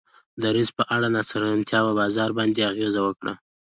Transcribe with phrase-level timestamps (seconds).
[0.41, 3.33] دریځ په اړه ناڅرګندتیا په بازار باندې اغیزه وکړه.